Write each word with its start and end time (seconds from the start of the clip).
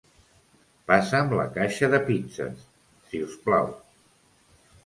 Passa'm 0.91 1.29
la 1.41 1.45
caixa 1.59 1.91
de 1.95 2.01
pizzes, 2.09 2.65
si 3.11 3.23
us 3.29 3.37
plau. 3.47 3.73